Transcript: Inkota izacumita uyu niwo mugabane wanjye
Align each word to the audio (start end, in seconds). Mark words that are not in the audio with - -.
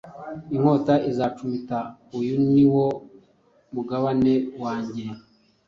Inkota 0.55 0.93
izacumita 1.09 1.79
uyu 2.19 2.35
niwo 2.53 2.85
mugabane 3.73 4.33
wanjye 4.61 5.03